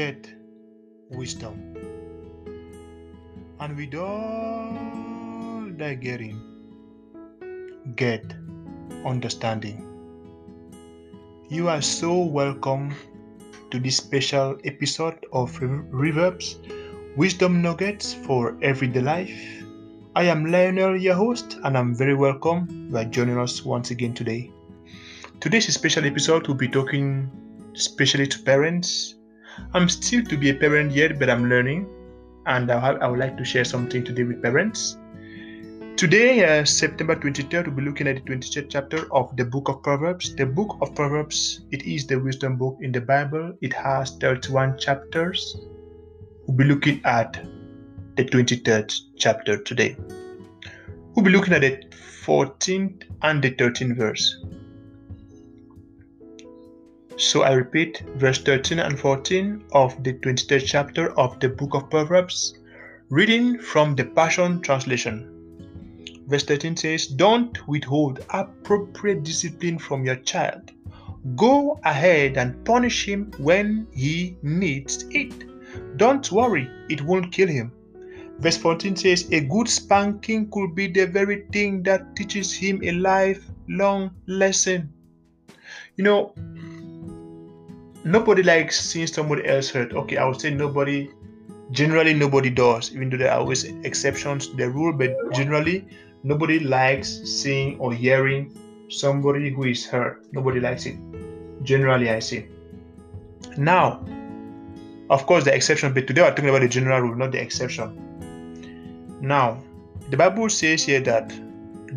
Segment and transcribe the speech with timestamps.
[0.00, 0.28] get
[1.10, 1.56] wisdom.
[3.60, 6.38] And with all that getting,
[7.96, 8.24] get
[9.04, 9.84] understanding.
[11.50, 12.94] You are so welcome
[13.70, 16.56] to this special episode of Proverbs
[17.18, 19.38] Wisdom Nuggets for Everyday Life.
[20.16, 24.14] I am Lionel, your host, and I'm very welcome you are joining us once again
[24.14, 24.50] today.
[25.40, 27.30] Today's special episode will be talking
[27.74, 29.19] especially to parents.
[29.74, 31.86] I'm still to be a parent yet, but I'm learning,
[32.46, 34.96] and I, I would like to share something today with parents.
[35.96, 39.82] Today, uh, September 23rd, we'll be looking at the 23rd chapter of the book of
[39.82, 40.34] Proverbs.
[40.34, 43.52] The book of Proverbs, it is the wisdom book in the Bible.
[43.60, 45.56] It has 31 chapters.
[46.46, 47.34] We'll be looking at
[48.16, 49.96] the 23rd chapter today.
[51.14, 51.82] We'll be looking at the
[52.24, 54.42] 14th and the 13th verse.
[57.20, 61.90] So I repeat, verse 13 and 14 of the 23rd chapter of the book of
[61.90, 62.54] Proverbs,
[63.10, 65.28] reading from the Passion Translation.
[66.28, 70.70] Verse 13 says, Don't withhold appropriate discipline from your child.
[71.36, 75.44] Go ahead and punish him when he needs it.
[75.98, 77.70] Don't worry, it won't kill him.
[78.38, 82.92] Verse 14 says, A good spanking could be the very thing that teaches him a
[82.92, 84.90] lifelong lesson.
[85.96, 86.34] You know,
[88.04, 89.92] nobody likes seeing somebody else hurt.
[89.92, 91.10] Okay, I would say nobody,
[91.70, 95.86] generally, nobody does, even though there are always exceptions to the rule, but generally,
[96.22, 98.56] nobody likes seeing or hearing
[98.88, 100.24] somebody who is hurt.
[100.32, 100.96] Nobody likes it.
[101.62, 102.48] Generally, I say.
[103.56, 104.04] Now,
[105.10, 109.18] of course, the exception, but today we're talking about the general rule, not the exception.
[109.20, 109.62] Now,
[110.08, 111.32] the Bible says here that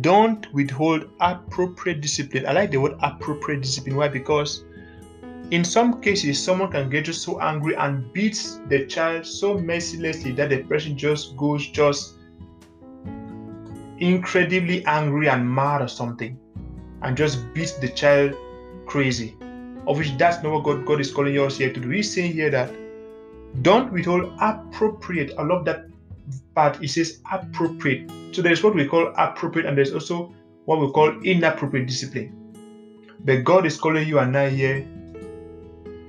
[0.00, 2.46] don't withhold appropriate discipline.
[2.46, 3.96] I like the word appropriate discipline.
[3.96, 4.08] Why?
[4.08, 4.64] Because
[5.50, 10.50] in some cases, someone can get so angry and beats the child so mercilessly that
[10.50, 12.14] the person just goes just
[13.98, 16.38] incredibly angry and mad or something
[17.02, 18.32] and just beats the child
[18.86, 19.36] crazy.
[19.86, 21.88] Of which that's not what God, God is calling us here to do.
[21.88, 22.70] He's saying here that
[23.62, 25.32] don't withhold appropriate.
[25.36, 25.86] I love that
[26.54, 26.80] part.
[26.82, 28.08] It says appropriate.
[28.32, 30.32] So there's what we call appropriate, and there's also
[30.66, 32.36] what we call inappropriate discipline.
[33.24, 34.86] But God is calling you and I here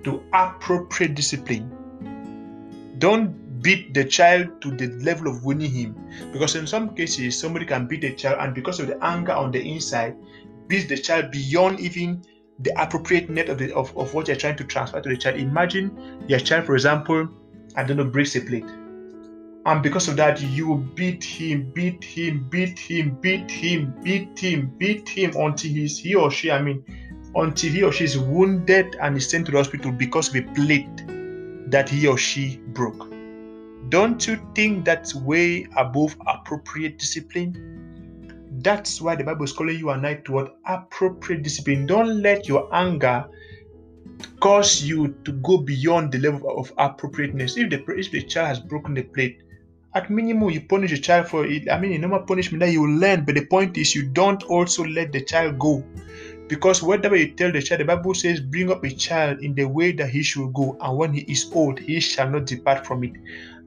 [0.03, 1.69] to appropriate discipline.
[2.97, 5.95] Don't beat the child to the level of winning him.
[6.31, 9.51] Because in some cases, somebody can beat the child, and because of the anger on
[9.51, 10.15] the inside,
[10.67, 12.23] beat the child beyond even
[12.59, 15.37] the appropriate net of, the, of, of what you're trying to transfer to the child.
[15.37, 17.27] Imagine your child, for example,
[17.75, 18.65] I don't know, breaks a plate.
[19.63, 24.73] And because of that, you beat him, beat him, beat him, beat him, beat him,
[24.77, 26.83] beat him until he's he or she, I mean,
[27.35, 30.41] until he or she is wounded and is sent to the hospital because of a
[30.53, 31.03] plate
[31.71, 33.09] that he or she broke.
[33.89, 37.67] Don't you think that's way above appropriate discipline?
[38.63, 41.85] That's why the Bible is calling you and I toward appropriate discipline.
[41.87, 43.25] Don't let your anger
[44.39, 47.57] cause you to go beyond the level of appropriateness.
[47.57, 49.41] If the if the child has broken the plate,
[49.93, 51.69] at minimum you punish the child for it.
[51.69, 54.83] I mean, a normal punishment that you learn, but the point is you don't also
[54.83, 55.83] let the child go.
[56.51, 59.63] Because whatever you tell the child, the Bible says, bring up a child in the
[59.63, 63.05] way that he should go, and when he is old, he shall not depart from
[63.05, 63.13] it.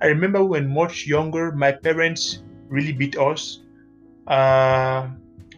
[0.03, 3.61] I remember when much younger, my parents really beat us.
[4.27, 5.09] Uh,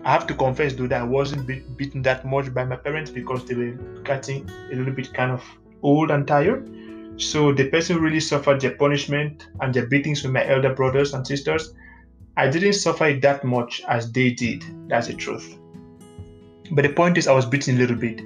[0.04, 3.10] I have to confess though that I wasn't beat, beaten that much by my parents
[3.10, 3.72] because they were
[4.04, 5.42] getting a little bit kind of
[5.82, 6.70] old and tired.
[7.16, 11.26] So the person really suffered the punishment and the beatings with my elder brothers and
[11.26, 11.74] sisters.
[12.36, 14.62] I didn't suffer it that much as they did.
[14.88, 15.58] That's the truth.
[16.70, 18.20] But the point is, I was beaten a little bit,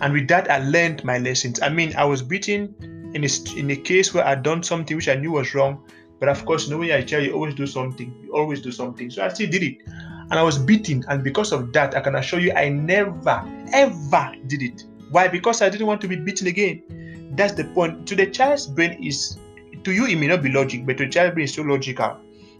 [0.00, 1.60] and with that, I learned my lessons.
[1.62, 2.74] I mean, I was beaten
[3.14, 5.82] in a, in a case where I'd done something which I knew was wrong,
[6.20, 9.10] but of course, knowing I tell you always do something, you always do something.
[9.10, 12.16] So I still did it, and I was beaten, and because of that, I can
[12.16, 13.42] assure you, I never
[13.72, 14.84] ever did it.
[15.10, 15.28] Why?
[15.28, 17.32] Because I didn't want to be beaten again.
[17.36, 18.06] That's the point.
[18.08, 19.38] To the child's brain is,
[19.84, 22.16] to you it may not be logic, but to the child's brain is so logical.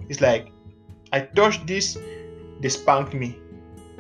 [0.08, 0.52] It's like,
[1.12, 1.98] I touched this,
[2.60, 3.38] they spanked me.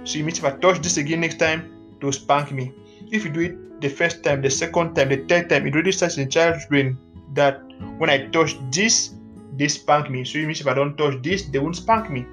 [0.06, 1.68] So it means if I touch this again next time,
[2.00, 2.72] they'll spank me.
[3.10, 5.90] If you do it the first time, the second time, the third time, it really
[5.90, 6.96] starts in the child's brain
[7.34, 7.60] that
[7.98, 9.14] when I touch this,
[9.56, 10.24] they spank me.
[10.24, 12.24] So it means if I don't touch this, they won't spank me.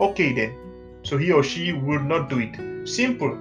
[0.00, 0.58] Okay then.
[1.04, 2.88] So he or she will not do it.
[2.88, 3.38] Simple.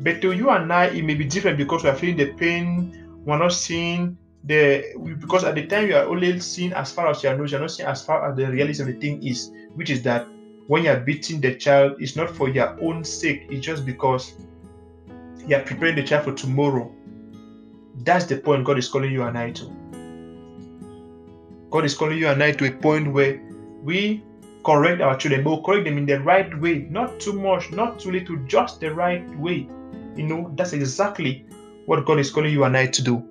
[0.00, 3.22] But to you and I, it may be different because we are feeling the pain.
[3.24, 4.84] We're not seeing the
[5.18, 7.70] because at the time you are only seeing as far as your nose, you're not
[7.70, 10.28] seeing as far as the reality of the thing is, which is that
[10.66, 14.34] when you're beating the child, it's not for your own sake, it's just because
[15.46, 16.90] you're preparing the child for tomorrow.
[17.96, 19.64] That's the point God is calling you and I to.
[21.70, 23.40] God is calling you and I to a point where
[23.82, 24.22] we
[24.64, 28.00] correct our children, but we'll correct them in the right way, not too much, not
[28.00, 29.68] too little, just the right way.
[30.16, 31.46] You know, that's exactly
[31.86, 33.22] what God is calling you and I to do.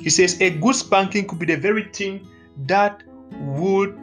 [0.00, 2.28] He says a good spanking could be the very thing
[2.66, 3.02] that
[3.32, 3.98] would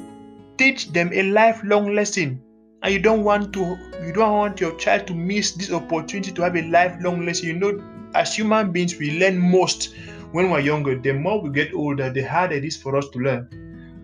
[0.57, 2.41] teach them a lifelong lesson.
[2.81, 6.41] And you don't want to you don't want your child to miss this opportunity to
[6.43, 7.47] have a lifelong lesson.
[7.47, 7.83] You know,
[8.15, 9.93] as human beings, we learn most
[10.31, 10.97] when we're younger.
[10.97, 13.47] The more we get older, the harder it is for us to learn.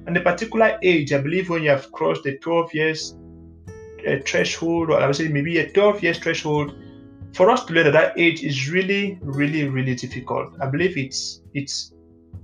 [0.08, 3.18] And the particular age, I believe when you have crossed the 12 years
[4.08, 6.76] uh, threshold, or I would say maybe a 12 years threshold,
[7.34, 10.54] for us to learn at that age is really, really, really difficult.
[10.62, 11.94] I believe it's it's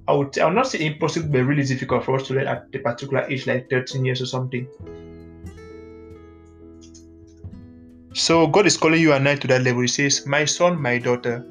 [0.07, 2.71] I would I would not say impossible, but really difficult for us to learn at
[2.71, 4.67] the particular age, like 13 years or something.
[8.13, 9.81] So God is calling you and I to that level.
[9.81, 11.45] He says, My son, my daughter,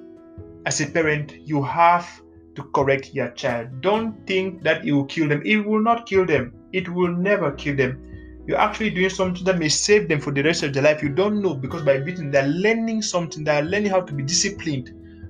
[0.66, 2.06] as a parent, you have
[2.54, 3.80] to correct your child.
[3.80, 5.40] Don't think that it will kill them.
[5.46, 6.52] It will not kill them.
[6.72, 7.98] It will never kill them.
[8.46, 11.02] You're actually doing something that may save them for the rest of their life.
[11.02, 13.42] You don't know because by beating, they're learning something.
[13.42, 14.88] They're learning how to be disciplined.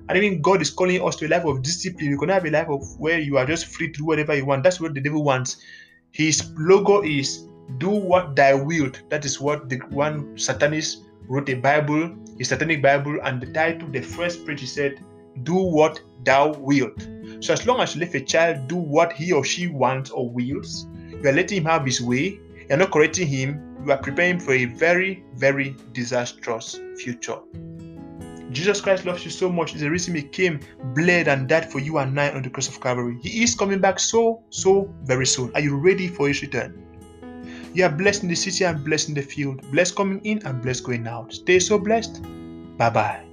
[0.09, 2.09] And even God is calling us to a life of discipline.
[2.09, 4.45] You're gonna have a life of where you are just free to do whatever you
[4.45, 4.63] want.
[4.63, 5.63] That's what the devil wants.
[6.11, 7.47] His logo is
[7.77, 9.01] do what thy wilt.
[9.09, 13.87] That is what the one satanist wrote a Bible, a satanic Bible, and the title,
[13.87, 14.99] the first page, he said,
[15.43, 17.07] Do what thou wilt.
[17.39, 20.29] So as long as you let a child do what he or she wants or
[20.29, 22.37] wills, you are letting him have his way,
[22.67, 27.39] you're not correcting him, you are preparing for a very, very disastrous future.
[28.51, 29.71] Jesus Christ loves you so much.
[29.71, 30.59] It's the reason He came,
[30.93, 33.17] bled, and died for you and I on the cross of Calvary.
[33.21, 35.51] He is coming back so, so very soon.
[35.55, 36.90] Are you ready for His return?
[37.73, 40.61] You are blessed in the city and blessed in the field, blessed coming in and
[40.61, 41.33] blessed going out.
[41.33, 42.21] Stay so blessed.
[42.77, 43.30] Bye bye.